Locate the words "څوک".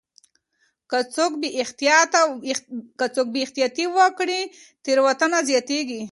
3.15-3.27